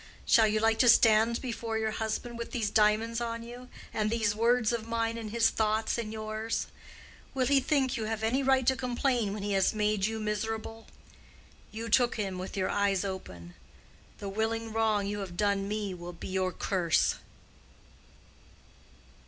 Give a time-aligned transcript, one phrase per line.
[0.25, 4.33] Shall you like to stand before your husband with these diamonds on you, and these
[4.35, 6.65] words of mine in his thoughts and yours?
[7.35, 10.87] Will he think you have any right to complain when he has made you miserable?
[11.71, 13.53] You took him with your eyes open.
[14.17, 17.17] The willing wrong you have done me will be your curse.